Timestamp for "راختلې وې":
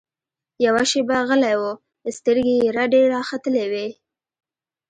3.13-3.87